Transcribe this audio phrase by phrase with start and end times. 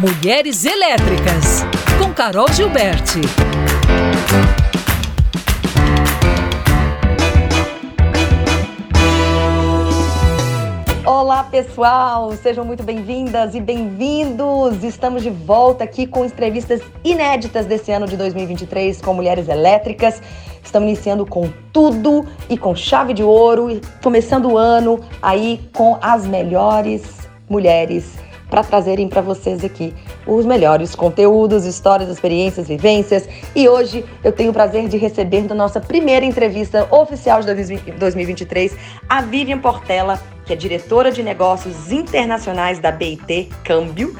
[0.00, 1.64] Mulheres Elétricas,
[2.00, 3.20] com Carol Gilberti.
[11.04, 12.32] Olá, pessoal!
[12.34, 14.84] Sejam muito bem-vindas e bem-vindos!
[14.84, 20.22] Estamos de volta aqui com entrevistas inéditas desse ano de 2023 com mulheres elétricas.
[20.62, 25.98] Estamos iniciando com tudo e com chave de ouro e começando o ano aí com
[26.00, 27.02] as melhores
[27.50, 29.94] mulheres para trazerem para vocês aqui
[30.26, 33.28] os melhores conteúdos, histórias, experiências, vivências.
[33.54, 37.54] E hoje eu tenho o prazer de receber na nossa primeira entrevista oficial de
[37.92, 38.76] 2023
[39.08, 44.16] a Vivian Portela, que é diretora de negócios internacionais da BIT Câmbio.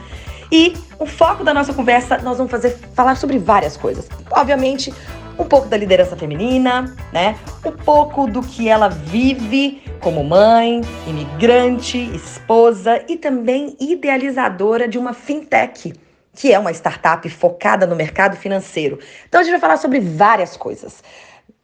[0.50, 4.08] E o foco da nossa conversa nós vamos fazer falar sobre várias coisas.
[4.30, 4.92] Obviamente,
[5.38, 7.38] um pouco da liderança feminina, né?
[7.64, 15.12] Um pouco do que ela vive como mãe, imigrante, esposa e também idealizadora de uma
[15.12, 15.92] fintech,
[16.34, 18.98] que é uma startup focada no mercado financeiro.
[19.28, 21.02] Então a gente vai falar sobre várias coisas.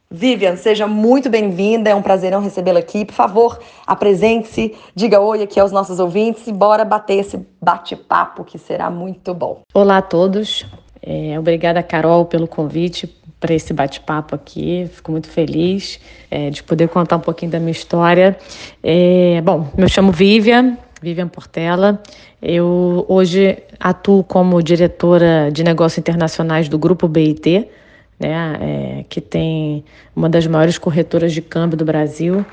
[0.09, 3.03] Vivian, seja muito bem-vinda, é um prazerão recebê-la aqui.
[3.03, 8.57] Por favor, apresente-se, diga oi aqui aos nossos ouvintes e bora bater esse bate-papo que
[8.57, 9.61] será muito bom.
[9.73, 10.65] Olá a todos,
[11.01, 13.07] é, obrigada Carol pelo convite,
[13.45, 14.89] para esse bate-papo aqui.
[14.91, 15.99] Fico muito feliz
[16.31, 18.35] é, de poder contar um pouquinho da minha história.
[18.83, 22.01] É, bom, me chamo Vivian, Vivian Portela.
[22.41, 27.67] Eu hoje atuo como diretora de negócios internacionais do Grupo BIT,
[28.19, 32.43] né, é, que tem uma das maiores corretoras de câmbio do Brasil.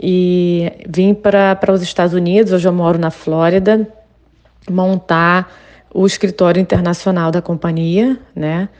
[0.00, 3.86] E vim para os Estados Unidos, hoje eu moro na Flórida,
[4.70, 5.52] montar
[5.92, 8.70] o escritório internacional da companhia, né?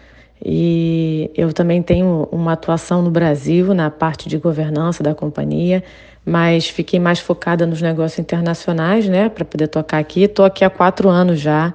[0.45, 5.83] E eu também tenho uma atuação no Brasil na parte de governança da companhia,
[6.25, 10.25] mas fiquei mais focada nos negócios internacionais, né, para poder tocar aqui.
[10.25, 11.75] Estou aqui há quatro anos já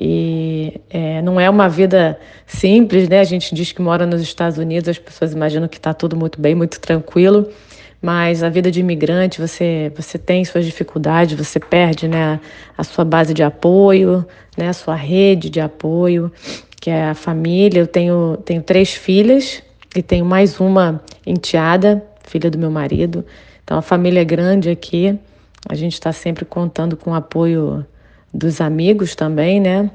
[0.00, 3.20] e é, não é uma vida simples, né?
[3.20, 6.40] A gente diz que mora nos Estados Unidos, as pessoas imaginam que está tudo muito
[6.40, 7.48] bem, muito tranquilo,
[8.00, 12.38] mas a vida de imigrante, você, você tem suas dificuldades, você perde né,
[12.76, 14.24] a sua base de apoio,
[14.56, 16.30] né, a sua rede de apoio
[16.80, 17.80] que é a família.
[17.80, 19.62] Eu tenho, tenho três filhas
[19.94, 23.24] e tenho mais uma enteada, filha do meu marido.
[23.64, 25.18] Então a família é grande aqui.
[25.68, 27.84] A gente está sempre contando com o apoio
[28.32, 29.90] dos amigos também, né?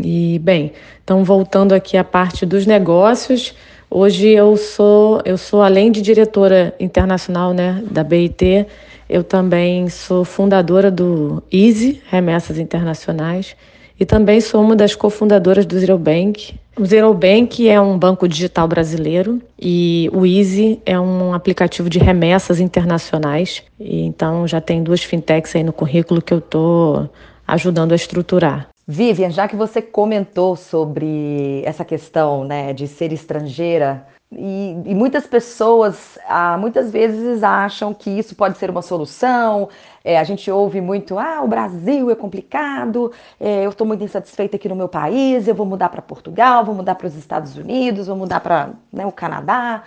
[0.00, 3.52] E bem, então voltando aqui à parte dos negócios,
[3.90, 8.64] hoje eu sou eu sou além de diretora internacional, né, da BIT,
[9.08, 13.56] eu também sou fundadora do Easy Remessas Internacionais
[13.98, 16.54] e também sou uma das cofundadoras do Zero Bank.
[16.78, 21.98] O Zero Bank é um banco digital brasileiro e o Easy é um aplicativo de
[21.98, 23.62] remessas internacionais.
[23.80, 27.10] E então já tem duas fintechs aí no currículo que eu estou
[27.46, 28.68] ajudando a estruturar.
[28.86, 35.26] Vivian, já que você comentou sobre essa questão né, de ser estrangeira e, e, muitas
[35.26, 39.70] pessoas, ah, muitas vezes, acham que isso pode ser uma solução.
[40.04, 44.56] É, a gente ouve muito: ah, o Brasil é complicado, é, eu estou muito insatisfeita
[44.56, 48.06] aqui no meu país, eu vou mudar para Portugal, vou mudar para os Estados Unidos,
[48.06, 49.82] vou mudar para né, o Canadá.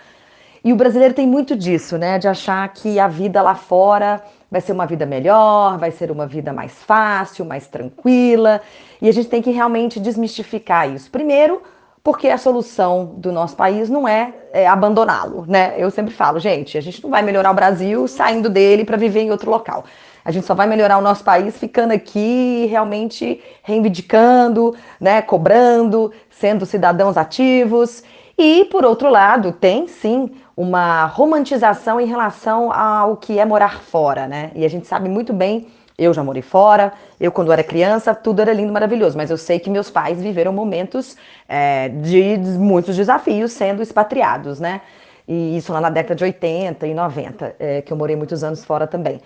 [0.64, 2.18] E o brasileiro tem muito disso, né?
[2.18, 6.26] De achar que a vida lá fora vai ser uma vida melhor, vai ser uma
[6.28, 8.62] vida mais fácil, mais tranquila.
[9.02, 11.10] E a gente tem que realmente desmistificar isso.
[11.12, 11.62] Primeiro,
[12.04, 15.76] porque a solução do nosso país não é, é abandoná-lo, né?
[15.78, 19.22] Eu sempre falo, gente, a gente não vai melhorar o Brasil saindo dele para viver
[19.22, 19.84] em outro local.
[20.24, 26.66] A gente só vai melhorar o nosso país ficando aqui realmente reivindicando, né, cobrando, sendo
[26.66, 28.04] cidadãos ativos.
[28.38, 34.28] E, por outro lado, tem sim uma romantização em relação ao que é morar fora,
[34.28, 34.52] né?
[34.56, 35.68] E a gente sabe muito bem
[36.04, 39.60] eu já morei fora, eu quando era criança, tudo era lindo, maravilhoso, mas eu sei
[39.60, 41.16] que meus pais viveram momentos
[41.48, 44.82] é, de muitos desafios sendo expatriados, né?
[45.28, 48.66] E isso lá na década de 80 e 90, é, que eu morei muitos anos
[48.66, 49.22] fora também.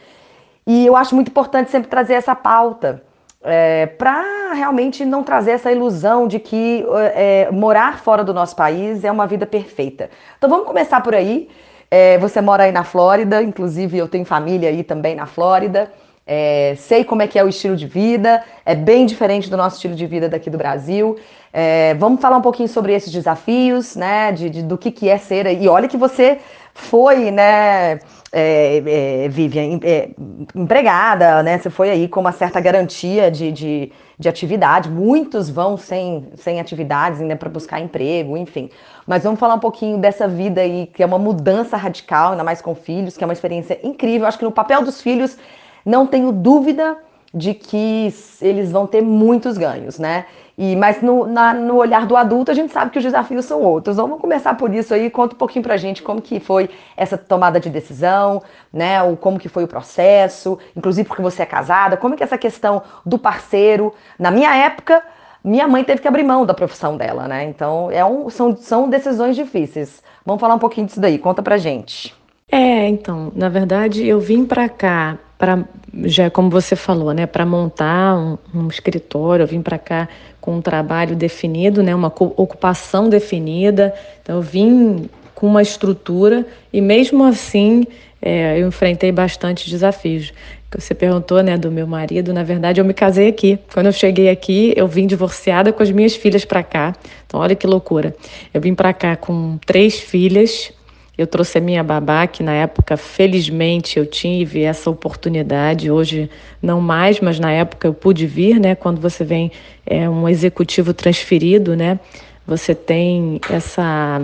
[0.68, 3.02] E eu acho muito importante sempre trazer essa pauta
[3.46, 6.84] é, para realmente não trazer essa ilusão de que
[7.14, 10.09] é, morar fora do nosso país é uma vida perfeita.
[10.38, 11.47] Então vamos começar por aí.
[11.90, 15.91] É, você mora aí na Flórida, inclusive eu tenho família aí também na Flórida.
[16.28, 19.76] É, sei como é que é o estilo de vida, é bem diferente do nosso
[19.76, 21.18] estilo de vida daqui do Brasil.
[21.54, 24.32] É, vamos falar um pouquinho sobre esses desafios, né?
[24.32, 25.46] De, de, do que, que é ser.
[25.62, 26.40] E olha que você
[26.74, 28.00] foi, né,
[28.34, 28.84] é,
[29.24, 30.10] é, Vivian, é,
[30.54, 31.58] empregada, né?
[31.58, 34.90] Você foi aí com uma certa garantia de, de, de atividade.
[34.90, 38.70] Muitos vão sem, sem atividades ainda para buscar emprego, enfim.
[39.08, 42.62] Mas vamos falar um pouquinho dessa vida aí, que é uma mudança radical, ainda mais
[42.62, 44.28] com filhos, que é uma experiência incrível.
[44.28, 45.38] Acho que no papel dos filhos
[45.85, 46.97] não tenho dúvida
[47.34, 50.26] de que eles vão ter muitos ganhos, né?
[50.58, 53.61] E, mas no, na, no olhar do adulto, a gente sabe que os desafios são
[53.61, 53.97] outros.
[53.97, 55.09] Vamos começar por isso aí.
[55.09, 58.41] Conta um pouquinho pra gente como que foi essa tomada de decisão,
[58.72, 59.03] né?
[59.03, 61.97] Ou como que foi o processo, inclusive porque você é casada.
[61.97, 63.93] Como é que é essa questão do parceiro?
[64.17, 65.03] Na minha época,
[65.43, 67.43] minha mãe teve que abrir mão da profissão dela, né?
[67.43, 70.02] Então, é um, são, são decisões difíceis.
[70.26, 71.20] Vamos falar um pouquinho disso daí.
[71.20, 72.16] Conta pra gente.
[72.49, 75.66] É, então, na verdade, eu vim para cá para
[76.03, 80.08] já como você falou, né, para montar um, um, escritório, eu vim para cá
[80.40, 83.93] com um trabalho definido, né, uma ocupação definida.
[84.22, 87.85] Então eu vim com uma estrutura e mesmo assim
[88.22, 90.34] é, eu enfrentei bastante desafios.
[90.78, 92.34] Você perguntou, né, do meu marido.
[92.34, 93.58] Na verdade, eu me casei aqui.
[93.73, 96.93] Quando eu cheguei aqui, eu vim divorciada com as minhas filhas para cá.
[97.26, 98.14] Então, olha que loucura.
[98.53, 100.73] Eu vim para cá com três filhas
[101.17, 105.90] eu trouxe a minha babá, que na época, felizmente, eu tive essa oportunidade.
[105.90, 106.29] Hoje,
[106.62, 108.76] não mais, mas na época eu pude vir, né?
[108.76, 109.52] Quando você vem
[109.85, 112.00] é, um executivo transferido, né?
[112.46, 114.22] Você tem essa,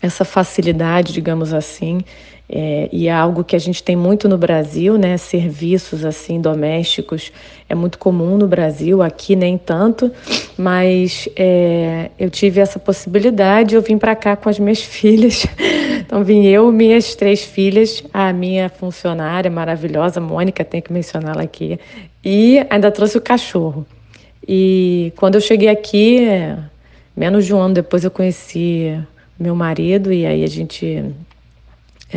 [0.00, 2.02] essa facilidade, digamos assim,
[2.54, 5.16] é, e é algo que a gente tem muito no Brasil, né?
[5.16, 7.32] Serviços assim domésticos
[7.66, 10.12] é muito comum no Brasil, aqui nem tanto,
[10.58, 13.74] mas é, eu tive essa possibilidade.
[13.74, 15.46] Eu vim para cá com as minhas filhas,
[15.98, 21.80] então vim eu, minhas três filhas, a minha funcionária maravilhosa, Mônica, tenho que mencioná-la aqui,
[22.22, 23.86] e ainda trouxe o cachorro.
[24.46, 26.20] E quando eu cheguei aqui,
[27.16, 28.94] menos de um ano depois eu conheci
[29.40, 31.04] meu marido e aí a gente é,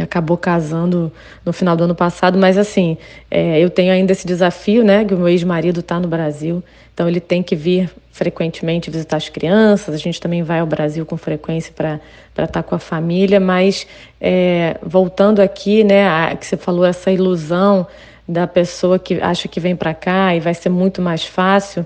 [0.01, 1.12] acabou casando
[1.45, 2.97] no final do ano passado, mas assim,
[3.30, 6.63] é, eu tenho ainda esse desafio, né, que o meu ex-marido está no Brasil,
[6.94, 11.06] então ele tem que vir frequentemente visitar as crianças, a gente também vai ao Brasil
[11.06, 12.00] com frequência para
[12.31, 13.86] estar tá com a família, mas
[14.21, 17.86] é, voltando aqui, né, a, que você falou, essa ilusão
[18.27, 21.86] da pessoa que acha que vem para cá e vai ser muito mais fácil,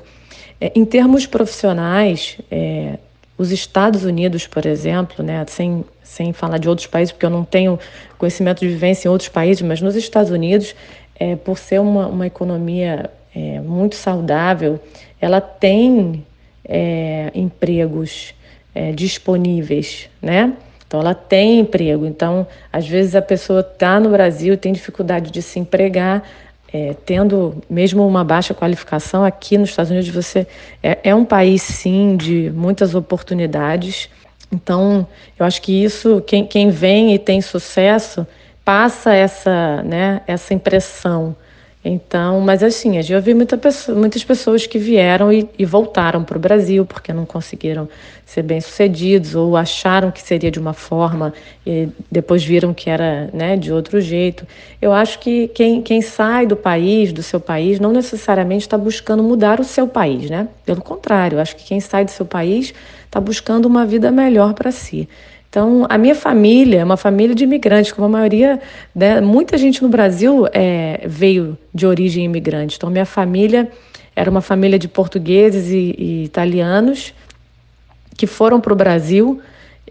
[0.61, 2.97] é, em termos profissionais, é,
[3.39, 7.45] os Estados Unidos, por exemplo, né, sem sem falar de outros países, porque eu não
[7.45, 7.80] tenho
[8.18, 10.75] conhecimento de vivência em outros países, mas nos Estados Unidos,
[11.19, 14.80] é, por ser uma, uma economia é, muito saudável,
[15.21, 16.25] ela tem
[16.65, 18.33] é, empregos
[18.74, 20.53] é, disponíveis, né?
[20.85, 22.07] Então, ela tem emprego.
[22.07, 26.24] Então, às vezes a pessoa está no Brasil e tem dificuldade de se empregar,
[26.71, 30.45] é, tendo mesmo uma baixa qualificação, aqui nos Estados Unidos você
[30.83, 34.10] é, é um país sim de muitas oportunidades.
[34.51, 35.07] Então,
[35.38, 38.25] eu acho que isso, quem, quem vem e tem sucesso,
[38.63, 41.36] passa essa, né, essa impressão.
[41.84, 46.38] Então, mas assim, eu vi muita pessoa, muitas pessoas que vieram e, e voltaram para
[46.38, 47.88] o Brasil porque não conseguiram
[48.26, 51.34] ser bem-sucedidos ou acharam que seria de uma forma
[51.66, 54.46] e depois viram que era né, de outro jeito.
[54.81, 59.24] Eu acho que quem, quem sai do país, do seu país, não necessariamente está buscando
[59.24, 60.50] mudar o seu país, né?
[60.66, 62.74] Pelo contrário, acho que quem sai do seu país
[63.06, 65.08] está buscando uma vida melhor para si.
[65.50, 68.60] Então, a minha família é uma família de imigrantes, como a maioria,
[68.94, 72.78] né, muita gente no Brasil é, veio de origem imigrante.
[72.78, 73.72] Então, minha família
[74.16, 77.16] era uma família de portugueses e, e italianos
[78.16, 79.42] que foram para o Brasil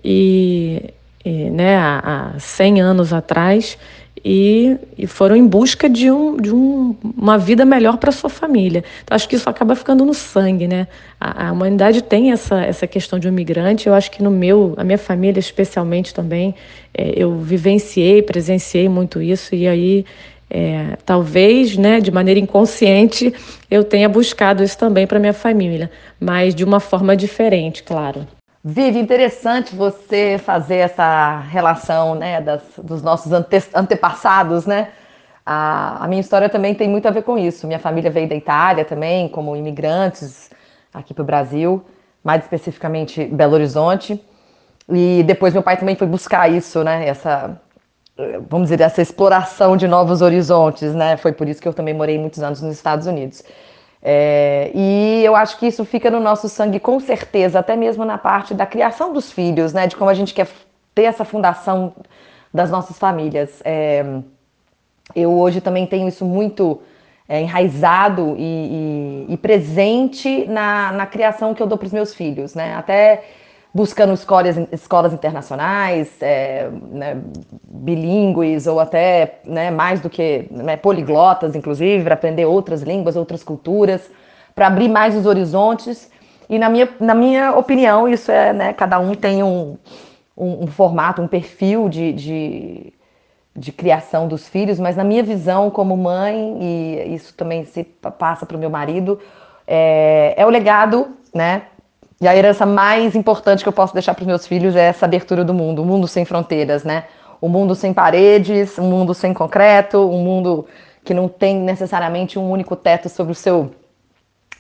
[0.05, 0.93] e,
[1.25, 3.77] e, né, há, há 100 anos atrás
[4.25, 8.85] e, e foram em busca de, um, de um, uma vida melhor para sua família.
[9.03, 10.87] Então, acho que isso acaba ficando no sangue, né?
[11.21, 13.87] A, a, humanidade tem essa, essa questão de um imigrante.
[13.87, 16.55] Eu acho que no meu, a minha família especialmente também,
[16.95, 20.05] é, eu vivenciei, presenciei muito isso e aí
[20.51, 23.33] é, talvez, né, de maneira inconsciente,
[23.71, 28.27] eu tenha buscado isso também para minha família, mas de uma forma diferente, claro.
[28.71, 34.89] Vive, interessante você fazer essa relação né, das, dos nossos ante, antepassados, né?
[35.45, 37.67] A, a, minha história também tem muito a ver com isso.
[37.67, 40.51] Minha família veio da Itália também, como imigrantes
[40.93, 41.83] aqui para o Brasil,
[42.23, 44.23] mais especificamente Belo Horizonte.
[44.87, 47.09] E depois meu pai também foi buscar isso, né?
[47.09, 47.59] Essa,
[48.51, 51.17] vamos dizer, essa exploração de novos horizontes, né?
[51.17, 53.43] Foi por isso que eu também morei muitos anos nos Estados Unidos.
[54.03, 58.17] É, e eu acho que isso fica no nosso sangue com certeza, até mesmo na
[58.17, 59.87] parte da criação dos filhos, né?
[59.87, 60.49] De como a gente quer
[60.95, 61.93] ter essa fundação
[62.53, 63.61] das nossas famílias.
[63.65, 64.05] É,
[65.15, 66.81] eu hoje também tenho isso muito
[67.29, 72.15] é, enraizado e, e, e presente na, na, criação que eu dou para os meus
[72.15, 72.75] filhos, né?
[72.75, 73.25] Até
[73.73, 77.21] buscando escolas, escolas internacionais, é, né,
[77.65, 83.45] bilíngues ou até né, mais do que né, poliglotas, inclusive, para aprender outras línguas, outras
[83.45, 84.11] culturas,
[84.55, 86.11] para abrir mais os horizontes.
[86.49, 89.77] E na minha, na minha opinião, isso é, né, cada um tem um,
[90.37, 92.93] um, um formato, um perfil de, de,
[93.55, 98.47] de criação dos filhos, mas na minha visão como mãe, e isso também se passa
[98.47, 99.21] para o meu marido,
[99.67, 101.63] é, é o legado, né?
[102.21, 105.07] E a herança mais importante que eu posso deixar para os meus filhos é essa
[105.07, 107.05] abertura do mundo, o um mundo sem fronteiras, né?
[107.41, 110.67] Um mundo sem paredes, um mundo sem concreto, um mundo
[111.05, 113.71] que não tem necessariamente um único teto sobre o seu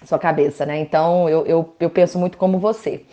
[0.04, 0.78] sua cabeça, né?
[0.78, 3.04] Então eu, eu, eu penso muito como você.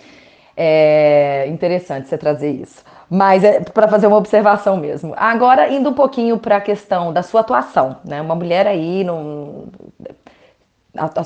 [0.55, 2.83] É interessante você trazer isso.
[3.09, 5.13] Mas é para fazer uma observação mesmo.
[5.17, 8.21] Agora, indo um pouquinho para a questão da sua atuação, né?
[8.21, 9.67] Uma mulher aí num,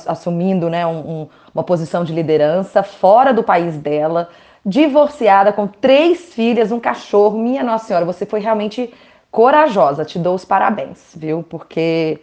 [0.07, 4.29] assumindo né, um, uma posição de liderança fora do país dela,
[4.65, 7.37] divorciada, com três filhas, um cachorro.
[7.37, 8.93] Minha Nossa Senhora, você foi realmente
[9.31, 10.05] corajosa.
[10.05, 11.43] Te dou os parabéns, viu?
[11.43, 12.19] Porque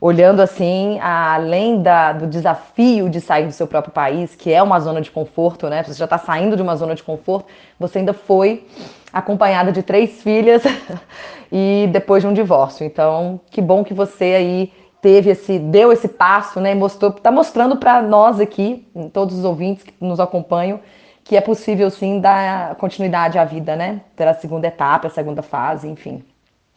[0.00, 4.78] olhando assim, além da, do desafio de sair do seu próprio país, que é uma
[4.78, 5.82] zona de conforto, né?
[5.82, 7.46] Você já está saindo de uma zona de conforto,
[7.78, 8.66] você ainda foi
[9.12, 10.62] acompanhada de três filhas
[11.50, 12.84] e depois de um divórcio.
[12.84, 14.72] Então, que bom que você aí
[15.04, 16.74] teve esse, deu esse passo, né?
[16.74, 20.80] Mostrou, está mostrando para nós aqui, todos os ouvintes que nos acompanham,
[21.22, 24.00] que é possível sim dar continuidade à vida, né?
[24.16, 26.24] Pela segunda etapa, a segunda fase, enfim.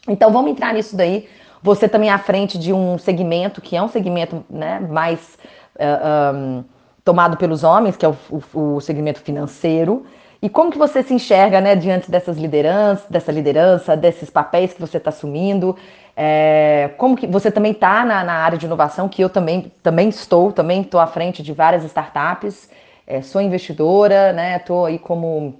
[0.09, 1.29] Então vamos entrar nisso daí.
[1.63, 5.37] Você também à frente de um segmento que é um segmento né, mais
[5.75, 6.65] uh, eh, um,
[7.05, 8.15] tomado pelos homens, que é o,
[8.53, 10.05] o, o, segmento financeiro.
[10.41, 14.79] E como que você se enxerga né, diante dessas lideranças, dessa liderança, desses papéis que
[14.79, 15.75] você está assumindo?
[16.15, 20.09] É, como que você também está na, na, área de inovação, que eu também, também
[20.09, 22.69] estou, também estou à frente de várias startups,
[23.05, 24.57] é, sou investidora, né?
[24.57, 25.59] Estou aí como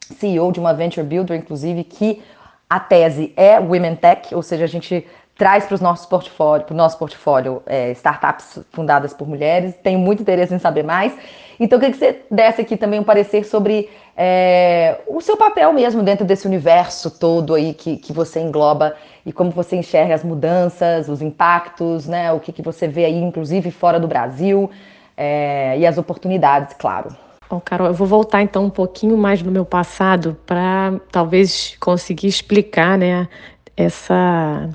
[0.00, 2.22] CEO de uma venture builder, inclusive, que
[2.68, 6.74] a tese é Women Tech, ou seja, a gente traz para os nossos portfólio, para
[6.74, 9.74] o nosso portfólio é, startups fundadas por mulheres.
[9.82, 11.12] Tenho muito interesse em saber mais.
[11.58, 15.72] Então, eu queria que você desse aqui também um parecer sobre é, o seu papel
[15.72, 18.94] mesmo dentro desse universo todo aí que, que você engloba
[19.24, 22.32] e como você enxerga as mudanças, os impactos, né?
[22.32, 24.70] O que, que você vê aí, inclusive fora do Brasil,
[25.16, 27.14] é, e as oportunidades, claro.
[27.48, 32.26] Bom, Carol, eu vou voltar então um pouquinho mais no meu passado para talvez conseguir
[32.26, 33.28] explicar, né,
[33.76, 34.68] essa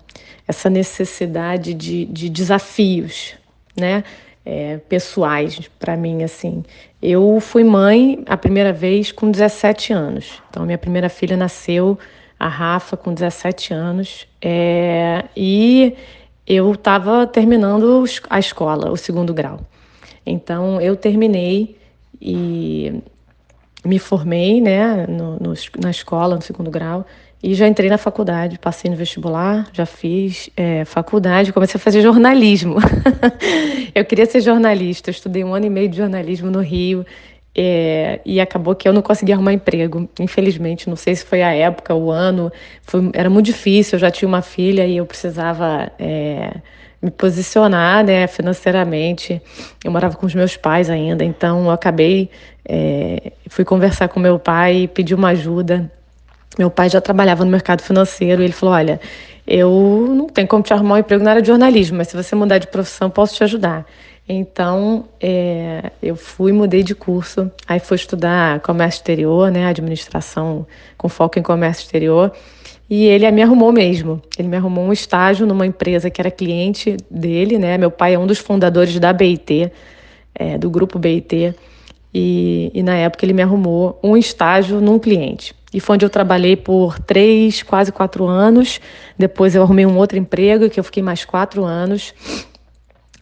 [0.48, 3.36] essa necessidade de, de desafios,
[3.76, 4.04] né?
[4.44, 6.64] É, pessoais para mim assim.
[7.00, 10.42] Eu fui mãe a primeira vez com 17 anos.
[10.50, 11.98] Então minha primeira filha nasceu
[12.40, 15.96] a Rafa com 17 anos é, e
[16.48, 19.60] eu estava terminando a escola, o segundo grau.
[20.26, 21.78] Então eu terminei
[22.20, 23.02] e
[23.86, 27.06] me formei, né, no, no, na escola no segundo grau
[27.44, 32.02] e já entrei na faculdade, passei no vestibular, já fiz é, faculdade, comecei a fazer
[32.02, 32.76] jornalismo.
[33.96, 37.04] eu queria ser jornalista, eu estudei um ano e meio de jornalismo no Rio
[37.56, 40.88] é, e acabou que eu não consegui arrumar emprego, infelizmente.
[40.88, 42.52] Não sei se foi a época, o ano,
[42.84, 43.96] foi, era muito difícil.
[43.96, 46.54] Eu já tinha uma filha e eu precisava é,
[47.02, 49.42] me posicionar né, financeiramente.
[49.84, 52.30] Eu morava com os meus pais ainda, então eu acabei,
[52.70, 55.92] é, fui conversar com meu pai e pedi uma ajuda
[56.58, 59.00] meu pai já trabalhava no mercado financeiro e ele falou: Olha,
[59.48, 62.36] eu não tenho como te arrumar um emprego na área de jornalismo, mas se você
[62.36, 63.86] mudar de profissão, posso te ajudar.
[64.28, 70.66] Então, é, eu fui, mudei de curso, aí fui estudar comércio exterior, né, administração
[70.98, 72.32] com foco em comércio exterior,
[72.90, 74.22] e ele me arrumou mesmo.
[74.38, 78.20] Ele me arrumou um estágio numa empresa que era cliente dele, né, meu pai é
[78.20, 79.72] um dos fundadores da BIT,
[80.36, 81.54] é, do grupo BIT,
[82.14, 85.54] e, e na época ele me arrumou um estágio num cliente.
[85.74, 88.82] E foi onde eu trabalhei por três, quase quatro anos.
[89.18, 92.14] Depois eu arrumei um outro emprego, que eu fiquei mais quatro anos.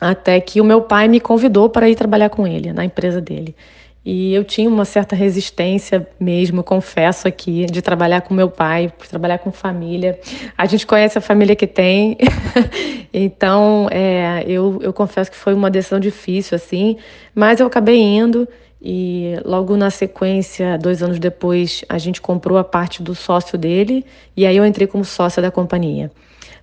[0.01, 3.55] Até que o meu pai me convidou para ir trabalhar com ele, na empresa dele.
[4.03, 9.09] E eu tinha uma certa resistência mesmo, confesso aqui, de trabalhar com meu pai, de
[9.09, 10.17] trabalhar com família.
[10.57, 12.17] A gente conhece a família que tem,
[13.13, 16.97] então é, eu, eu confesso que foi uma decisão difícil, assim,
[17.35, 18.47] mas eu acabei indo
[18.81, 24.05] e logo na sequência, dois anos depois, a gente comprou a parte do sócio dele
[24.37, 26.09] e aí eu entrei como sócia da companhia.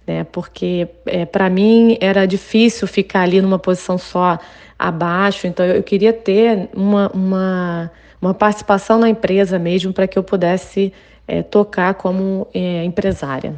[0.07, 0.25] Né?
[0.25, 4.39] Porque é, para mim era difícil ficar ali numa posição só
[4.79, 10.23] abaixo, então eu queria ter uma, uma, uma participação na empresa mesmo para que eu
[10.23, 10.93] pudesse
[11.29, 13.55] é, tocar como é, empresária.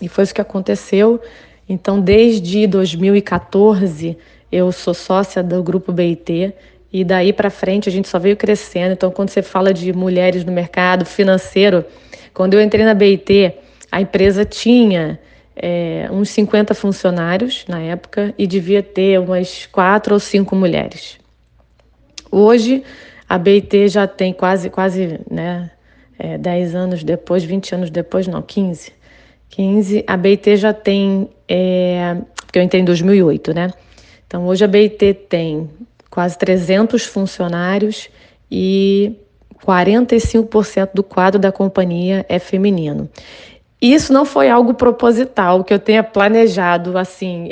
[0.00, 1.20] E foi isso que aconteceu.
[1.68, 4.16] Então, desde 2014,
[4.52, 6.54] eu sou sócia do Grupo BIT
[6.92, 8.92] e daí para frente a gente só veio crescendo.
[8.92, 11.84] Então, quando você fala de mulheres no mercado financeiro,
[12.32, 13.52] quando eu entrei na BIT,
[13.90, 15.18] a empresa tinha
[15.54, 21.18] é, uns 50 funcionários na época e devia ter umas quatro ou cinco mulheres.
[22.30, 22.82] Hoje,
[23.28, 25.70] a BIT já tem quase, quase né,
[26.18, 28.92] é, 10 anos depois, 20 anos depois, não, 15.
[29.48, 30.04] 15.
[30.06, 33.70] A BIT já tem, é, porque eu entrei em 2008, né?
[34.26, 35.70] Então hoje a BIT tem
[36.16, 38.08] quase 300 funcionários
[38.50, 39.16] e
[39.66, 43.06] 45% do quadro da companhia é feminino.
[43.78, 47.50] Isso não foi algo proposital que eu tenha planejado assim.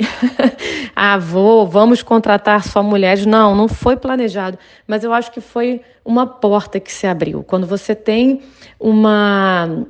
[0.95, 3.27] ah, vou, vamos contratar só mulheres.
[3.27, 4.57] Não, não foi planejado,
[4.87, 7.43] mas eu acho que foi uma porta que se abriu.
[7.43, 8.41] Quando você tem
[8.79, 9.85] uma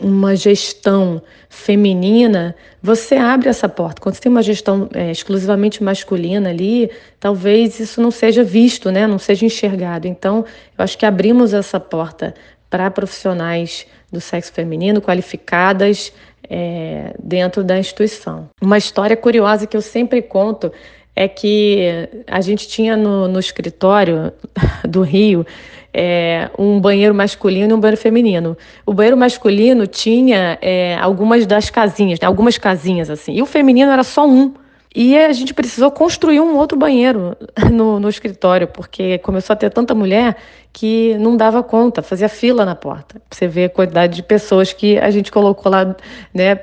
[0.00, 4.00] uma gestão feminina, você abre essa porta.
[4.00, 9.06] Quando você tem uma gestão é, exclusivamente masculina ali, talvez isso não seja visto, né?
[9.06, 10.06] não seja enxergado.
[10.06, 10.44] Então,
[10.78, 12.34] eu acho que abrimos essa porta
[12.68, 16.12] para profissionais do sexo feminino qualificadas
[16.48, 18.48] é, dentro da instituição.
[18.60, 20.72] Uma história curiosa que eu sempre conto
[21.14, 24.32] é que a gente tinha no, no escritório
[24.88, 25.44] do Rio
[25.92, 28.56] é, um banheiro masculino e um banheiro feminino.
[28.86, 33.90] O banheiro masculino tinha é, algumas das casinhas, né, algumas casinhas assim, e o feminino
[33.90, 34.54] era só um.
[34.94, 37.36] E a gente precisou construir um outro banheiro
[37.70, 40.36] no, no escritório, porque começou a ter tanta mulher
[40.72, 43.20] que não dava conta, fazia fila na porta.
[43.30, 45.94] Você ver a quantidade de pessoas que a gente colocou lá,
[46.34, 46.58] né,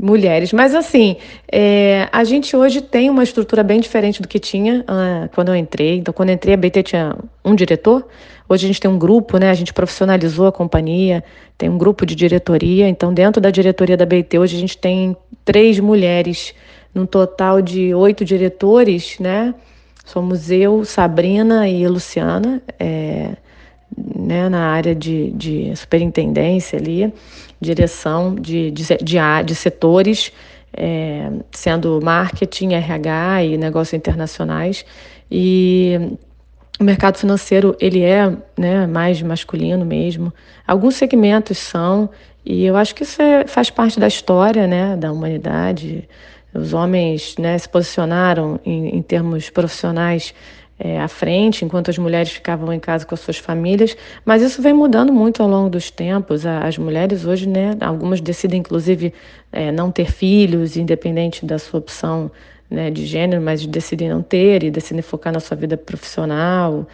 [0.00, 0.52] mulheres.
[0.52, 1.16] Mas assim,
[1.50, 5.56] é, a gente hoje tem uma estrutura bem diferente do que tinha ah, quando eu
[5.56, 5.98] entrei.
[5.98, 8.06] Então, quando eu entrei, a BT tinha um diretor.
[8.50, 9.48] Hoje a gente tem um grupo, né?
[9.48, 11.22] A gente profissionalizou a companhia,
[11.56, 12.88] tem um grupo de diretoria.
[12.88, 16.52] Então, dentro da diretoria da BT, hoje a gente tem três mulheres,
[16.92, 19.54] num total de oito diretores, né?
[20.04, 22.60] Somos eu, Sabrina e Luciana.
[22.76, 23.36] É,
[23.96, 27.12] né, na área de, de superintendência ali,
[27.60, 30.32] direção de, de, de, de setores,
[30.72, 34.84] é, sendo marketing, RH e negócios internacionais.
[35.30, 36.16] E
[36.80, 40.32] o mercado financeiro ele é né, mais masculino mesmo.
[40.66, 42.08] Alguns segmentos são,
[42.44, 46.08] e eu acho que isso é, faz parte da história né, da humanidade.
[46.54, 50.34] Os homens né, se posicionaram em, em termos profissionais
[50.78, 54.62] é, à frente, enquanto as mulheres ficavam em casa com as suas famílias, mas isso
[54.62, 56.46] vem mudando muito ao longo dos tempos.
[56.46, 59.12] As mulheres hoje, né, algumas decidem inclusive
[59.52, 62.30] é, não ter filhos, independente da sua opção
[62.70, 66.86] né, de gênero, mas decidem não ter e decidem focar na sua vida profissional,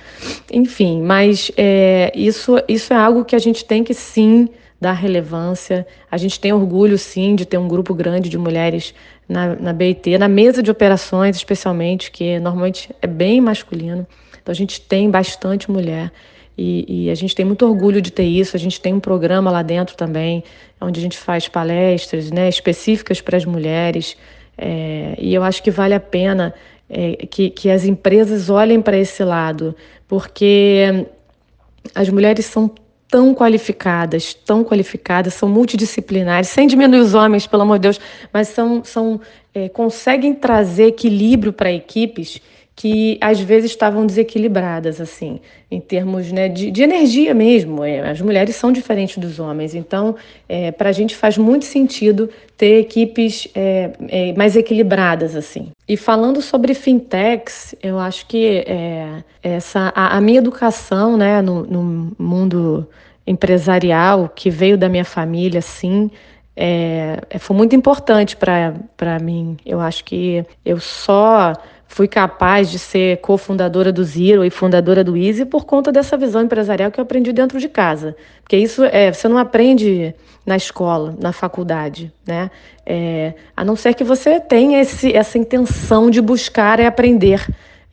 [0.51, 1.03] enfim.
[1.03, 4.49] Mas é, isso, isso é algo que a gente tem que sim
[4.81, 5.87] dar relevância.
[6.11, 8.95] A gente tem orgulho, sim, de ter um grupo grande de mulheres
[9.29, 14.07] na, na BIT, na mesa de operações, especialmente, que normalmente é bem masculino.
[14.43, 16.11] Então, a gente tem bastante mulher.
[16.57, 18.57] E, e, a gente tem muito orgulho de ter isso.
[18.57, 20.43] A gente tem um programa lá dentro também,
[20.81, 24.17] onde a gente faz palestras né, específicas para as mulheres.
[24.57, 26.55] É, e eu acho que vale a pena
[26.89, 29.75] é, que, que as empresas olhem para esse lado,
[30.09, 31.07] porque
[31.95, 32.71] as mulheres são
[33.09, 38.01] tão qualificadas, tão qualificadas, são multidisciplinares, sem diminuir os homens, pelo amor de Deus,
[38.33, 39.21] mas são, são
[39.55, 42.41] é, conseguem trazer equilíbrio para equipes
[42.77, 47.83] que às vezes estavam desequilibradas, assim, em termos né, de, de energia mesmo.
[47.83, 50.15] É, as mulheres são diferentes dos homens, então
[50.47, 55.71] é, para a gente faz muito sentido ter equipes é, é, mais equilibradas, assim.
[55.89, 61.65] E falando sobre fintechs, eu acho que é, essa a, a, minha educação, né, no,
[61.65, 62.87] no mundo
[63.27, 66.11] empresarial que veio da minha família, sim,
[66.55, 69.57] é, foi muito importante para mim.
[69.65, 71.55] Eu acho que eu só
[71.89, 76.43] fui capaz de ser cofundadora do Zero e fundadora do Easy por conta dessa visão
[76.43, 78.17] empresarial que eu aprendi dentro de casa.
[78.43, 82.51] Porque isso é, você não aprende na escola, na faculdade, né?
[82.85, 87.45] É, a não ser que você tenha esse, essa intenção de buscar e aprender.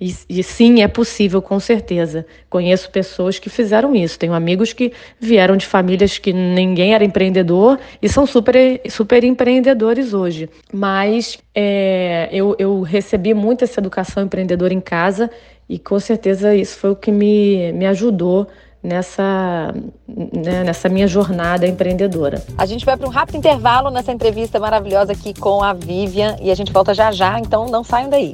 [0.04, 2.26] E, e, sim, é possível, com certeza.
[2.50, 4.20] Conheço pessoas que fizeram isso.
[4.20, 10.14] Tenho amigos que vieram de famílias que ninguém era empreendedor e são super, super empreendedores
[10.14, 10.50] hoje.
[10.74, 15.32] Mas é, eu, eu recebi muito essa educação empreendedora em casa
[15.70, 18.50] e com certeza isso foi o que me, me ajudou
[18.84, 19.74] nessa,
[20.06, 22.44] né, nessa minha jornada empreendedora.
[22.58, 26.52] A gente vai para um rápido intervalo nessa entrevista maravilhosa aqui com a Vivian e
[26.52, 28.34] a gente volta já já, então não saiam daí.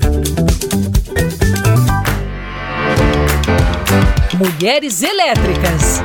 [4.38, 6.02] Mulheres Elétricas.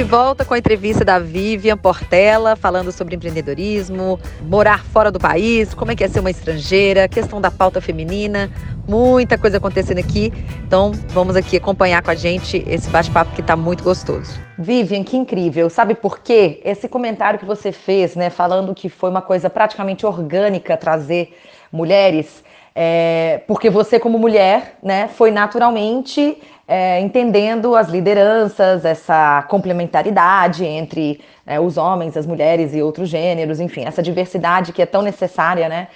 [0.00, 5.74] De volta com a entrevista da Vivian Portela, falando sobre empreendedorismo, morar fora do país,
[5.74, 8.50] como é que é ser uma estrangeira, questão da pauta feminina,
[8.88, 10.32] muita coisa acontecendo aqui.
[10.66, 14.40] Então, vamos aqui acompanhar com a gente esse bate-papo que está muito gostoso.
[14.58, 15.68] Vivian, que incrível.
[15.68, 16.62] Sabe por quê?
[16.64, 21.36] Esse comentário que você fez, né, falando que foi uma coisa praticamente orgânica trazer
[21.70, 22.42] mulheres
[22.82, 31.20] é, porque você, como mulher, né, foi naturalmente é, entendendo as lideranças, essa complementaridade entre
[31.46, 35.68] é, os homens, as mulheres e outros gêneros, enfim, essa diversidade que é tão necessária,
[35.68, 35.88] né?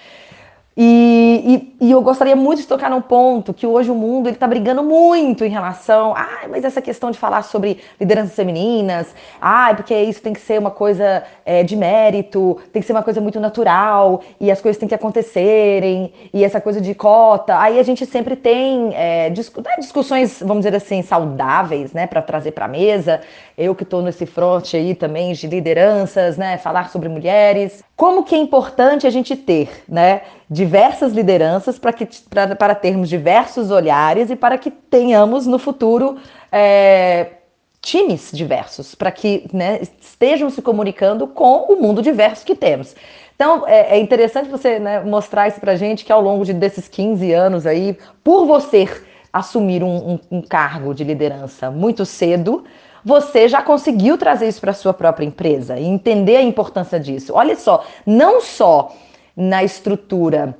[0.76, 4.44] E, e, e, eu gostaria muito de tocar num ponto que hoje o mundo está
[4.44, 6.12] brigando muito em relação.
[6.16, 10.58] Ah, mas essa questão de falar sobre lideranças femininas, ah, porque isso tem que ser
[10.58, 14.76] uma coisa é, de mérito, tem que ser uma coisa muito natural, e as coisas
[14.76, 17.56] têm que acontecerem, e essa coisa de cota.
[17.60, 22.50] Aí a gente sempre tem é, né, discussões, vamos dizer assim, saudáveis, né, para trazer
[22.50, 23.20] para a mesa.
[23.56, 27.84] Eu que estou nesse front aí também de lideranças, né, falar sobre mulheres.
[27.96, 30.22] Como que é importante a gente ter, né?
[30.50, 36.16] diversas lideranças para que pra, para termos diversos olhares e para que tenhamos no futuro
[36.52, 37.32] é,
[37.80, 42.94] times diversos, para que né, estejam se comunicando com o mundo diverso que temos.
[43.34, 46.88] Então é, é interessante você né, mostrar isso para gente que ao longo de, desses
[46.88, 48.88] 15 anos aí, por você
[49.32, 52.64] assumir um, um, um cargo de liderança muito cedo,
[53.04, 57.32] você já conseguiu trazer isso para sua própria empresa e entender a importância disso.
[57.34, 58.92] Olha só, não só
[59.36, 60.56] na estrutura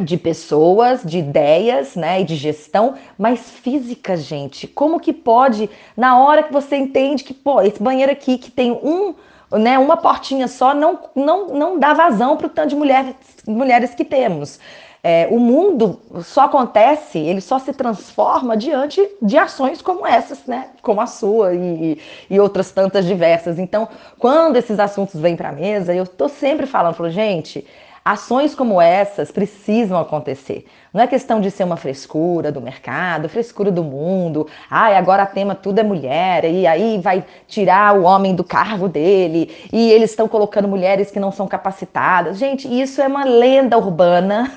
[0.00, 4.66] de pessoas, de ideias, né, e de gestão, mas física, gente.
[4.66, 8.72] Como que pode, na hora que você entende que, pô, esse banheiro aqui que tem
[8.72, 9.14] um,
[9.58, 13.14] né, uma portinha só, não, não, não dá vazão para o tanto de mulheres,
[13.46, 14.58] mulheres que temos.
[15.02, 20.68] É, o mundo só acontece, ele só se transforma diante de ações como essas, né?
[20.82, 23.58] Como a sua e, e outras tantas diversas.
[23.58, 27.66] Então, quando esses assuntos vêm para a mesa, eu estou sempre falando, falo, gente,
[28.10, 30.66] Ações como essas precisam acontecer.
[30.92, 34.48] Não é questão de ser uma frescura do mercado, frescura do mundo.
[34.68, 39.54] Ai, agora tema tudo é mulher, e aí vai tirar o homem do cargo dele,
[39.72, 42.36] e eles estão colocando mulheres que não são capacitadas.
[42.36, 44.50] Gente, isso é uma lenda urbana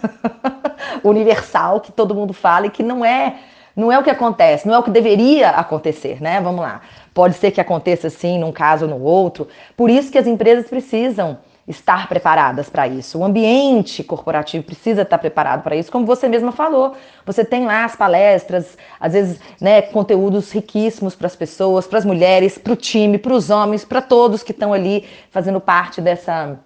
[1.06, 3.36] universal que todo mundo fala e que não é
[3.76, 6.42] não é o que acontece, não é o que deveria acontecer, né?
[6.42, 6.82] Vamos lá.
[7.14, 9.48] Pode ser que aconteça sim num caso ou no outro.
[9.78, 13.20] Por isso que as empresas precisam estar preparadas para isso.
[13.20, 16.96] O ambiente corporativo precisa estar preparado para isso, como você mesma falou.
[17.26, 22.06] Você tem lá as palestras, às vezes, né, conteúdos riquíssimos para as pessoas, para as
[22.06, 26.60] mulheres, para o time, para os homens, para todos que estão ali fazendo parte dessa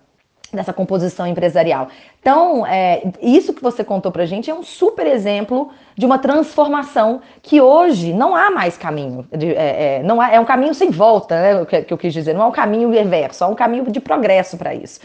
[0.51, 1.89] dessa composição empresarial.
[2.27, 7.21] Então, é, isso que você contou para gente é um super exemplo de uma transformação
[7.41, 9.25] que hoje não há mais caminho.
[9.31, 12.11] De, é, é, não há, é um caminho sem volta, né, que, que eu quis
[12.11, 12.33] dizer.
[12.35, 14.99] Não é um caminho reverso, é um caminho de progresso para isso.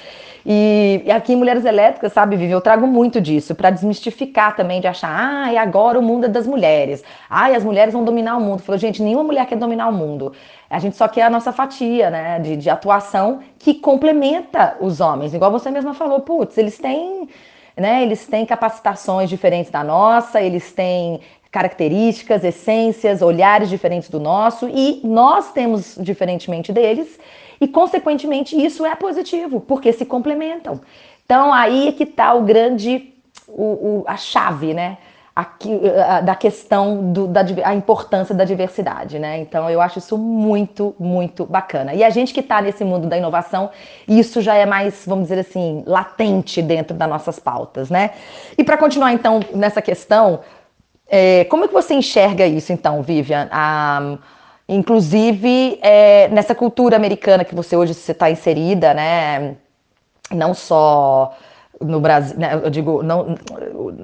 [0.44, 4.80] E, e, aqui em Mulheres Elétricas, sabe, Vivi, eu trago muito disso para desmistificar também,
[4.80, 7.04] de achar, ah, e agora o mundo é das mulheres.
[7.30, 8.62] Ah, e as mulheres vão dominar o mundo.
[8.62, 10.32] Falou, gente, nenhuma mulher quer dominar o mundo.
[10.68, 15.32] A gente só quer a nossa fatia, né, de, de atuação que complementa os homens.
[15.32, 17.11] Igual você mesma falou, putz, eles têm,
[17.76, 21.20] né, eles têm capacitações diferentes da nossa, eles têm
[21.50, 27.18] características, essências, olhares diferentes do nosso e nós temos diferentemente deles
[27.60, 30.80] e, consequentemente, isso é positivo, porque se complementam.
[31.24, 33.12] Então, aí é que está o grande,
[33.46, 34.98] o, o, a chave, né?
[35.34, 35.80] Aqui,
[36.24, 39.38] da questão do, da a importância da diversidade, né?
[39.38, 41.94] Então eu acho isso muito, muito bacana.
[41.94, 43.70] E a gente que está nesse mundo da inovação,
[44.06, 48.10] isso já é mais, vamos dizer assim, latente dentro das nossas pautas, né?
[48.58, 50.40] E para continuar então nessa questão,
[51.08, 53.48] é, como é que você enxerga isso então, Vivian?
[54.68, 59.56] Inclusive, é, nessa cultura americana que você hoje está inserida, né?
[60.30, 61.34] Não só
[61.84, 63.34] no Brasil, né, eu digo, não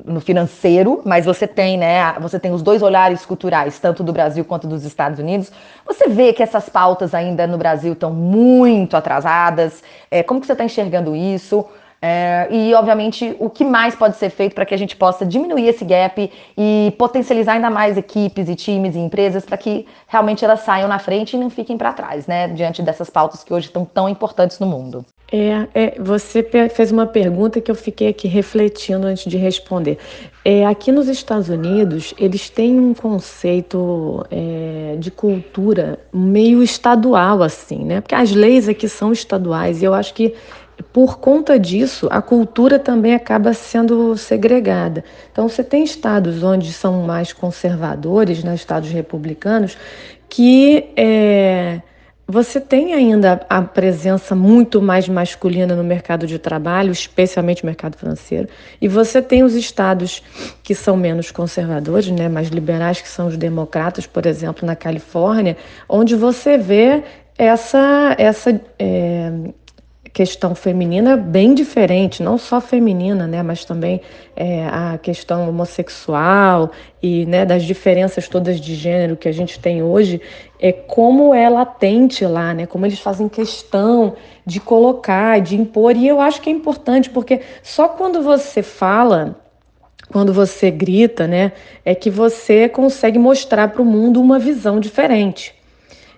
[0.04, 2.14] no financeiro, mas você tem, né?
[2.20, 5.52] Você tem os dois olhares culturais, tanto do Brasil quanto dos Estados Unidos.
[5.86, 9.82] Você vê que essas pautas ainda no Brasil estão muito atrasadas.
[10.10, 11.64] É, como que você está enxergando isso?
[12.00, 15.66] É, e, obviamente, o que mais pode ser feito para que a gente possa diminuir
[15.66, 20.60] esse gap e potencializar ainda mais equipes e times e empresas para que realmente elas
[20.60, 22.48] saiam na frente e não fiquem para trás, né?
[22.48, 25.04] Diante dessas pautas que hoje estão tão importantes no mundo.
[25.30, 26.42] É, é, você
[26.74, 29.98] fez uma pergunta que eu fiquei aqui refletindo antes de responder.
[30.42, 37.84] É, aqui nos Estados Unidos, eles têm um conceito é, de cultura meio estadual, assim,
[37.84, 38.00] né?
[38.00, 40.34] Porque as leis aqui são estaduais e eu acho que
[40.92, 45.04] por conta disso, a cultura também acaba sendo segregada.
[45.30, 49.76] Então, você tem estados onde são mais conservadores, né, estados republicanos,
[50.28, 51.80] que é,
[52.30, 57.96] você tem ainda a presença muito mais masculina no mercado de trabalho, especialmente no mercado
[57.96, 58.46] financeiro,
[58.82, 60.22] e você tem os estados
[60.62, 65.56] que são menos conservadores, né, mais liberais, que são os democratas, por exemplo, na Califórnia,
[65.88, 67.02] onde você vê
[67.38, 69.32] essa, essa é,
[70.12, 74.00] questão feminina bem diferente, não só feminina, né, mas também
[74.34, 76.70] é, a questão homossexual
[77.02, 80.20] e né, das diferenças todas de gênero que a gente tem hoje,
[80.60, 86.08] é como é latente lá, né, como eles fazem questão de colocar, de impor, e
[86.08, 89.36] eu acho que é importante, porque só quando você fala
[90.10, 91.52] quando você grita, né,
[91.84, 95.54] é que você consegue mostrar para o mundo uma visão diferente.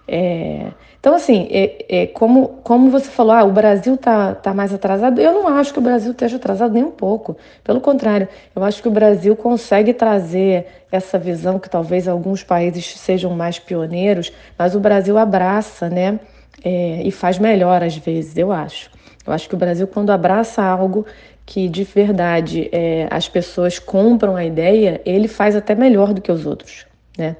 [0.07, 0.68] É,
[1.00, 5.18] então, assim, é, é, como, como você falou, ah, o Brasil está tá mais atrasado,
[5.18, 7.38] eu não acho que o Brasil esteja atrasado nem um pouco.
[7.64, 12.98] Pelo contrário, eu acho que o Brasil consegue trazer essa visão que talvez alguns países
[12.98, 16.20] sejam mais pioneiros, mas o Brasil abraça, né?
[16.62, 18.90] É, e faz melhor às vezes, eu acho.
[19.26, 21.06] Eu acho que o Brasil, quando abraça algo
[21.46, 26.30] que de verdade é, as pessoas compram a ideia, ele faz até melhor do que
[26.30, 26.84] os outros,
[27.16, 27.36] né?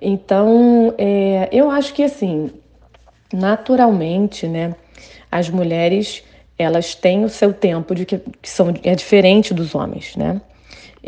[0.00, 2.50] Então, é, eu acho que assim,
[3.32, 4.74] naturalmente, né,
[5.30, 6.22] as mulheres
[6.58, 10.40] elas têm o seu tempo de que, que são é diferente dos homens, né?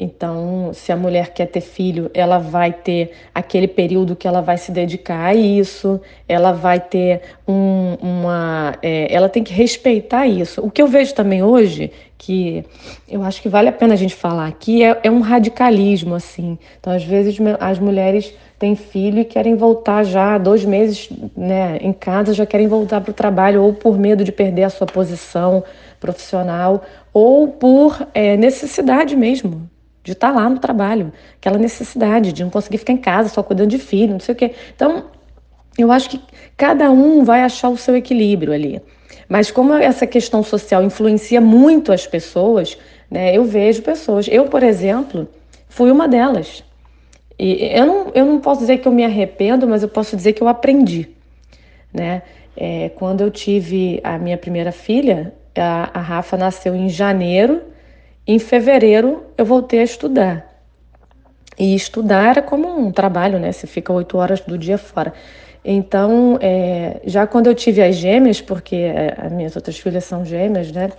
[0.03, 4.57] Então, se a mulher quer ter filho, ela vai ter aquele período que ela vai
[4.57, 8.79] se dedicar a isso, ela vai ter um, uma.
[8.81, 10.63] É, ela tem que respeitar isso.
[10.65, 12.65] O que eu vejo também hoje, que
[13.07, 16.59] eu acho que vale a pena a gente falar aqui, é, é um radicalismo, assim.
[16.81, 21.93] Então, às vezes, as mulheres têm filho e querem voltar já dois meses né, em
[21.93, 25.63] casa, já querem voltar para o trabalho, ou por medo de perder a sua posição
[26.01, 26.83] profissional,
[27.13, 29.70] ou por é, necessidade mesmo
[30.03, 33.43] de estar tá lá no trabalho, aquela necessidade de não conseguir ficar em casa só
[33.43, 34.55] cuidando de filho, não sei o quê.
[34.75, 35.05] Então,
[35.77, 36.21] eu acho que
[36.57, 38.81] cada um vai achar o seu equilíbrio ali.
[39.29, 42.77] Mas como essa questão social influencia muito as pessoas,
[43.11, 44.27] né, eu vejo pessoas.
[44.29, 45.29] Eu, por exemplo,
[45.69, 46.65] fui uma delas.
[47.39, 50.33] E eu não, eu não posso dizer que eu me arrependo, mas eu posso dizer
[50.33, 51.09] que eu aprendi.
[51.93, 52.23] Né?
[52.57, 57.63] É, quando eu tive a minha primeira filha, a, a Rafa nasceu em janeiro,
[58.35, 60.47] em fevereiro eu voltei a estudar.
[61.59, 63.53] E estudar era como um trabalho, né?
[63.53, 65.13] Você fica oito horas do dia fora.
[65.65, 70.25] Então, é, já quando eu tive as gêmeas, porque é, as minhas outras filhas são
[70.25, 70.91] gêmeas, né?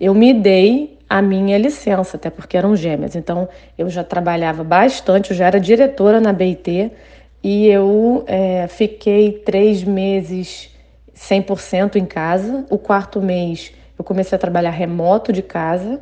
[0.00, 3.16] Eu me dei a minha licença, até porque eram gêmeas.
[3.16, 6.90] Então, eu já trabalhava bastante, eu já era diretora na BIT
[7.42, 10.70] e eu é, fiquei três meses
[11.14, 12.64] 100% em casa.
[12.70, 16.00] O quarto mês eu comecei a trabalhar remoto de casa,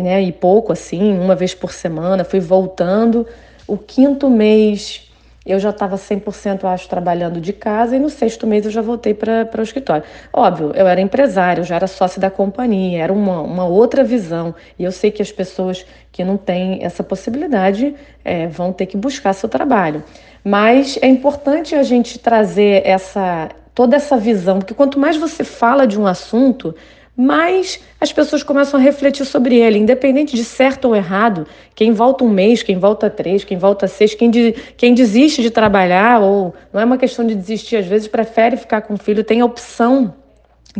[0.00, 3.26] né, e pouco assim, uma vez por semana, fui voltando.
[3.66, 5.06] O quinto mês
[5.46, 9.14] eu já estava 100% acho trabalhando de casa e no sexto mês eu já voltei
[9.14, 10.02] para o escritório.
[10.32, 14.52] Óbvio, eu era empresário, eu já era sócia da companhia, era uma, uma outra visão.
[14.76, 18.96] E eu sei que as pessoas que não têm essa possibilidade é, vão ter que
[18.96, 20.02] buscar seu trabalho.
[20.42, 25.86] Mas é importante a gente trazer essa toda essa visão, porque quanto mais você fala
[25.86, 26.74] de um assunto,
[27.16, 31.46] mas as pessoas começam a refletir sobre ele, independente de certo ou errado.
[31.74, 35.50] Quem volta um mês, quem volta três, quem volta seis, quem, de, quem desiste de
[35.50, 39.24] trabalhar, ou não é uma questão de desistir, às vezes prefere ficar com o filho,
[39.24, 40.14] tem a opção.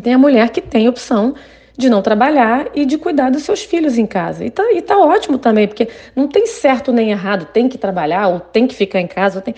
[0.03, 1.35] Tem a mulher que tem opção
[1.77, 4.45] de não trabalhar e de cuidar dos seus filhos em casa.
[4.45, 8.29] E tá, e tá ótimo também, porque não tem certo nem errado, tem que trabalhar
[8.29, 9.41] ou tem que ficar em casa.
[9.41, 9.55] Tem...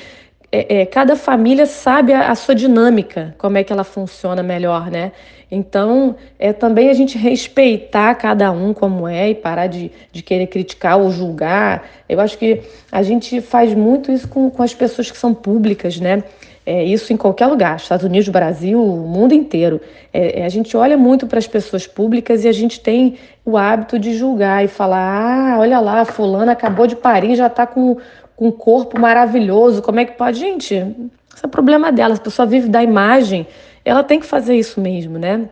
[0.50, 4.90] É, é, cada família sabe a, a sua dinâmica, como é que ela funciona melhor,
[4.90, 5.12] né?
[5.50, 10.46] Então, é também a gente respeitar cada um como é e parar de, de querer
[10.46, 11.88] criticar ou julgar.
[12.08, 15.98] Eu acho que a gente faz muito isso com, com as pessoas que são públicas,
[15.98, 16.22] né?
[16.66, 19.80] É, isso em qualquer lugar, Estados Unidos, Brasil, o mundo inteiro.
[20.12, 23.56] É, é a gente olha muito para as pessoas públicas e a gente tem o
[23.56, 27.96] hábito de julgar e falar: ah, olha lá, fulana acabou de parir, já está com,
[28.38, 30.38] com um corpo maravilhoso, como é que pode?
[30.38, 33.46] Gente, esse é problema dela, a pessoa vive da imagem
[33.88, 35.48] ela tem que fazer isso mesmo, né?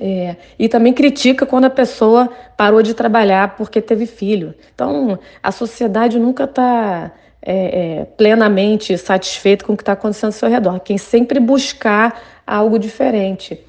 [0.00, 4.54] É, e também critica quando a pessoa parou de trabalhar porque teve filho.
[4.74, 10.32] Então, a sociedade nunca está é, é, plenamente satisfeita com o que está acontecendo ao
[10.32, 10.80] seu redor.
[10.80, 13.60] Quem sempre buscar algo diferente,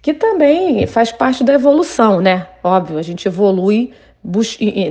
[0.00, 2.46] que também faz parte da evolução, né?
[2.62, 3.92] Óbvio, a gente evolui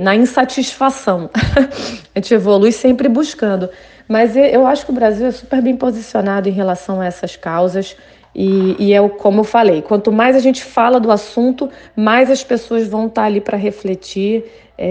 [0.00, 1.28] na insatisfação.
[2.14, 3.68] a gente evolui sempre buscando.
[4.06, 7.96] Mas eu acho que o Brasil é super bem posicionado em relação a essas causas.
[8.34, 12.42] E, e é como eu falei, quanto mais a gente fala do assunto, mais as
[12.42, 14.44] pessoas vão estar ali para refletir
[14.76, 14.88] é,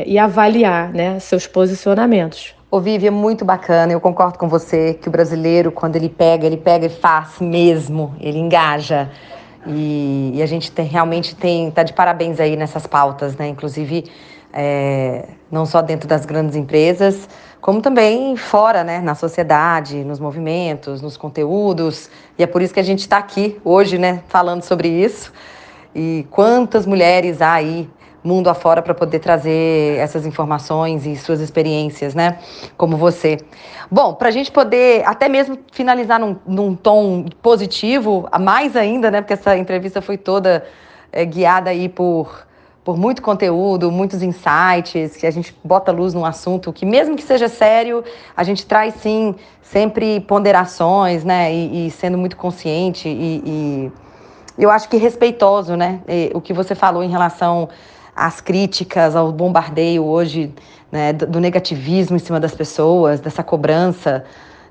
[0.00, 2.54] é, e avaliar né, seus posicionamentos.
[2.70, 6.46] Ô Vivi, é muito bacana, eu concordo com você que o brasileiro, quando ele pega,
[6.46, 9.10] ele pega e faz mesmo, ele engaja.
[9.66, 13.48] E, e a gente tem, realmente tem, tá de parabéns aí nessas pautas, né?
[13.48, 14.10] Inclusive,
[14.52, 17.28] é, não só dentro das grandes empresas,
[17.60, 22.08] como também fora, né, na sociedade, nos movimentos, nos conteúdos.
[22.38, 25.32] E é por isso que a gente está aqui hoje, né, falando sobre isso.
[25.94, 27.90] E quantas mulheres há aí
[28.28, 32.38] mundo afora para poder trazer essas informações e suas experiências, né?
[32.76, 33.38] Como você.
[33.90, 39.22] Bom, para a gente poder até mesmo finalizar num, num, tom positivo, mais ainda, né?
[39.22, 40.64] Porque essa entrevista foi toda
[41.10, 42.46] é, guiada aí por,
[42.84, 47.22] por muito conteúdo, muitos insights, que a gente bota luz num assunto que, mesmo que
[47.22, 48.04] seja sério,
[48.36, 51.50] a gente traz sim sempre ponderações, né?
[51.52, 53.92] E, e sendo muito consciente e, e
[54.58, 56.00] eu acho que respeitoso, né?
[56.34, 57.68] O que você falou em relação
[58.18, 60.52] às críticas, ao bombardeio hoje,
[60.90, 64.24] né, do negativismo em cima das pessoas, dessa cobrança.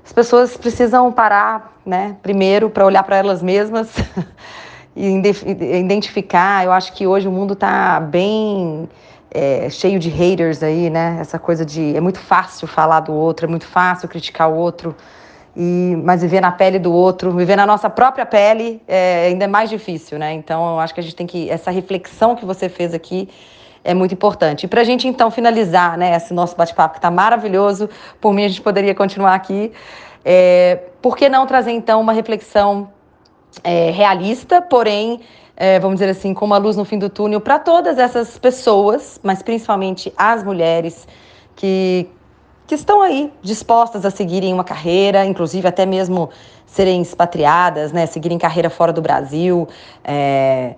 [0.04, 3.88] As pessoas precisam parar, né, primeiro para olhar para elas mesmas
[4.94, 5.20] e
[5.78, 6.64] identificar.
[6.64, 8.88] Eu acho que hoje o mundo está bem
[9.30, 11.18] é, cheio de haters aí, né?
[11.20, 14.94] Essa coisa de é muito fácil falar do outro, é muito fácil criticar o outro.
[15.60, 19.48] E, mas viver na pele do outro, viver na nossa própria pele é ainda é
[19.48, 20.32] mais difícil, né?
[20.32, 21.50] Então eu acho que a gente tem que.
[21.50, 23.28] Essa reflexão que você fez aqui
[23.82, 24.64] é muito importante.
[24.64, 27.90] E para a gente então finalizar né, esse nosso bate-papo que está maravilhoso,
[28.20, 29.72] por mim a gente poderia continuar aqui.
[30.24, 32.90] É, por que não trazer então uma reflexão
[33.64, 35.20] é, realista, porém,
[35.56, 39.18] é, vamos dizer assim, com uma luz no fim do túnel para todas essas pessoas,
[39.24, 41.08] mas principalmente as mulheres
[41.56, 42.08] que
[42.68, 46.28] que estão aí dispostas a seguirem uma carreira, inclusive até mesmo
[46.66, 49.66] serem expatriadas, né, seguirem carreira fora do Brasil,
[50.04, 50.74] é,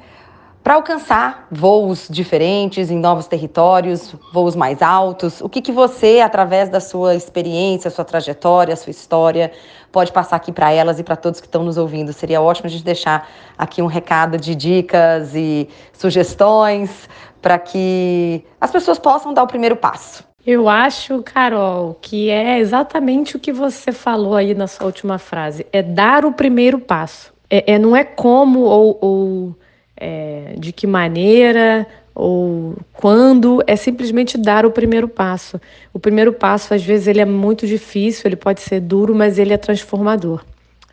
[0.62, 5.40] para alcançar voos diferentes em novos territórios, voos mais altos.
[5.40, 9.50] O que, que você, através da sua experiência, sua trajetória, sua história,
[9.90, 12.12] pode passar aqui para elas e para todos que estão nos ouvindo?
[12.12, 17.09] Seria ótimo a gente deixar aqui um recado de dicas e sugestões
[17.42, 20.29] para que as pessoas possam dar o primeiro passo.
[20.46, 25.66] Eu acho, Carol, que é exatamente o que você falou aí na sua última frase.
[25.72, 27.33] É dar o primeiro passo.
[27.48, 29.57] É, é não é como ou, ou
[29.96, 35.61] é, de que maneira ou quando, é simplesmente dar o primeiro passo.
[35.92, 39.55] O primeiro passo, às vezes, ele é muito difícil, ele pode ser duro, mas ele
[39.55, 40.44] é transformador,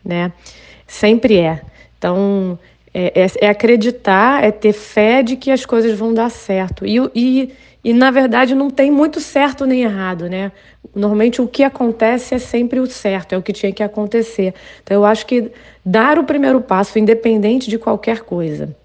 [0.05, 0.31] né?
[0.85, 1.61] Sempre é.
[1.97, 2.57] Então,
[2.93, 6.85] é, é, é acreditar, é ter fé de que as coisas vão dar certo.
[6.85, 7.53] E, e
[7.87, 10.51] e na verdade não tem muito certo nem errado, né?
[10.93, 14.53] Normalmente o que acontece é sempre o certo, é o que tinha que acontecer.
[14.83, 15.49] Então eu acho que
[15.85, 18.75] dar o primeiro passo, independente de qualquer coisa,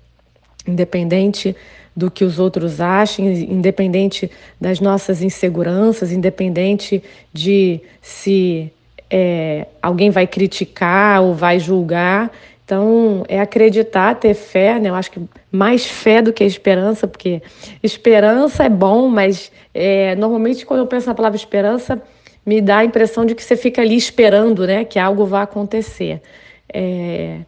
[0.68, 1.56] independente
[1.96, 8.72] do que os outros achem, independente das nossas inseguranças, independente de se
[9.10, 12.30] é, alguém vai criticar ou vai julgar,
[12.72, 14.88] então, é acreditar, ter fé, né?
[14.88, 17.42] Eu acho que mais fé do que esperança, porque
[17.82, 22.00] esperança é bom, mas é, normalmente quando eu penso na palavra esperança,
[22.46, 24.86] me dá a impressão de que você fica ali esperando, né?
[24.86, 26.22] Que algo vai acontecer.
[26.72, 27.40] É,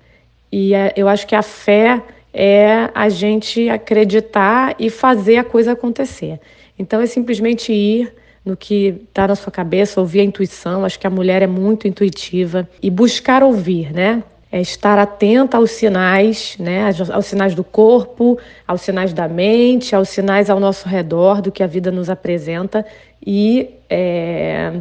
[0.52, 5.72] e é, eu acho que a fé é a gente acreditar e fazer a coisa
[5.72, 6.38] acontecer.
[6.78, 8.12] Então, é simplesmente ir
[8.44, 10.84] no que está na sua cabeça, ouvir a intuição.
[10.84, 14.22] Acho que a mulher é muito intuitiva e buscar ouvir, né?
[14.54, 18.38] É estar atenta aos sinais, né, aos sinais do corpo,
[18.68, 22.86] aos sinais da mente, aos sinais ao nosso redor do que a vida nos apresenta
[23.26, 24.74] e, é,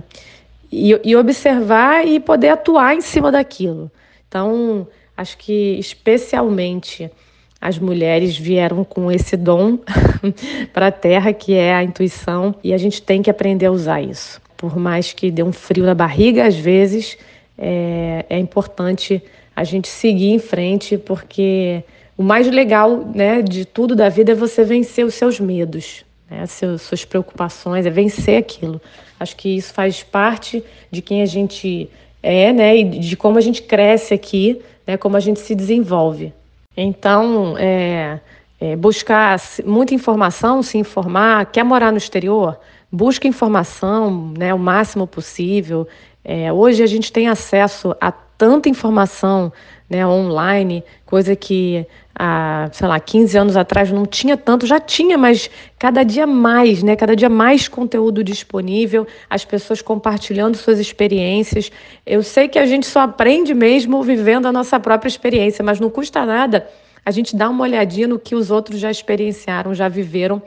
[0.72, 3.92] e, e observar e poder atuar em cima daquilo.
[4.30, 7.10] Então, acho que especialmente
[7.60, 9.80] as mulheres vieram com esse dom
[10.72, 14.04] para a Terra, que é a intuição, e a gente tem que aprender a usar
[14.04, 14.40] isso.
[14.56, 17.18] Por mais que dê um frio na barriga, às vezes,
[17.58, 19.20] é, é importante
[19.56, 21.84] a gente seguir em frente, porque
[22.18, 26.46] o mais legal né, de tudo da vida é você vencer os seus medos, né,
[26.46, 28.82] seus, suas preocupações, é vencer aquilo.
[29.20, 31.90] Acho que isso faz parte de quem a gente
[32.22, 36.34] é, né, e de como a gente cresce aqui, né, como a gente se desenvolve.
[36.76, 38.20] Então, é,
[38.60, 42.58] é, buscar muita informação, se informar, quer morar no exterior,
[42.92, 45.88] busca informação né, o máximo possível.
[46.24, 49.52] É, hoje a gente tem acesso a tanta informação
[49.90, 51.86] né, online, coisa que
[52.18, 56.82] há, sei lá, 15 anos atrás não tinha tanto, já tinha, mas cada dia mais,
[56.82, 61.72] né, cada dia mais conteúdo disponível, as pessoas compartilhando suas experiências.
[62.06, 65.90] Eu sei que a gente só aprende mesmo vivendo a nossa própria experiência, mas não
[65.90, 66.68] custa nada
[67.06, 70.42] a gente dar uma olhadinha no que os outros já experienciaram, já viveram,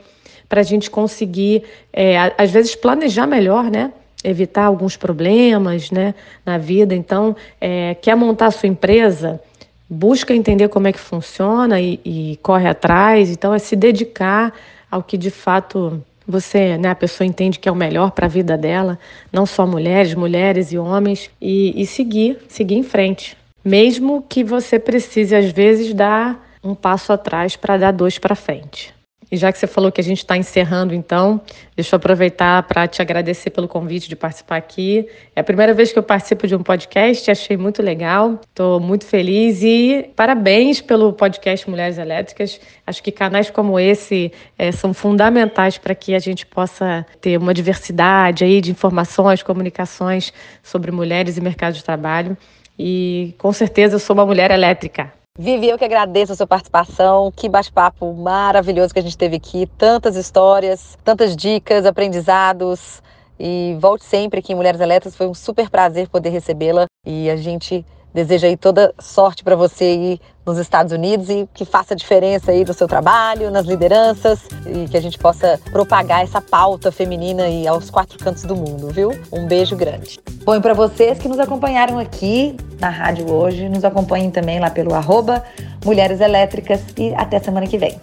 [0.49, 3.91] para a gente conseguir, é, às vezes, planejar melhor, né?
[4.23, 6.13] Evitar alguns problemas né,
[6.45, 6.95] na vida.
[6.95, 9.41] Então, é, quer montar sua empresa?
[9.89, 13.29] Busca entender como é que funciona e, e corre atrás.
[13.29, 14.53] Então, é se dedicar
[14.89, 18.29] ao que de fato você, né, a pessoa entende que é o melhor para a
[18.29, 18.99] vida dela,
[19.31, 23.37] não só mulheres, mulheres e homens, e, e seguir, seguir em frente.
[23.63, 28.96] Mesmo que você precise, às vezes, dar um passo atrás para dar dois para frente.
[29.31, 31.41] E já que você falou que a gente está encerrando, então,
[31.75, 35.07] deixa eu aproveitar para te agradecer pelo convite de participar aqui.
[35.35, 39.05] É a primeira vez que eu participo de um podcast, achei muito legal, estou muito
[39.05, 42.59] feliz e parabéns pelo podcast Mulheres Elétricas.
[42.85, 47.53] Acho que canais como esse é, são fundamentais para que a gente possa ter uma
[47.53, 50.31] diversidade aí de informações, comunicações
[50.63, 52.37] sobre mulheres e mercado de trabalho.
[52.79, 55.16] E com certeza eu sou uma mulher elétrica.
[55.39, 57.31] Vivi, eu que agradeço a sua participação.
[57.31, 59.67] Que bate-papo maravilhoso que a gente teve aqui.
[59.77, 63.03] Tantas histórias, tantas dicas, aprendizados.
[63.39, 65.15] E volte sempre aqui em Mulheres Elétricas.
[65.15, 66.87] Foi um super prazer poder recebê-la.
[67.05, 71.65] E a gente deseja aí toda sorte para você aí nos Estados Unidos e que
[71.65, 76.41] faça diferença aí no seu trabalho, nas lideranças e que a gente possa propagar essa
[76.41, 79.11] pauta feminina aí aos quatro cantos do mundo, viu?
[79.31, 80.19] Um beijo grande.
[80.45, 84.93] Bom, para vocês que nos acompanharam aqui na rádio hoje, nos acompanhem também lá pelo
[84.93, 85.43] arroba
[85.83, 87.99] Mulheres Elétricas e até semana que vem.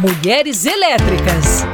[0.00, 1.64] Mulheres Elétricas.